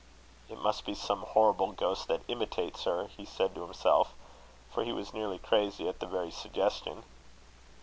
[0.49, 4.15] "It must be some horrible ghost that imitates her," he said to himself;
[4.71, 7.03] for he was nearly crazy at the very suggestion.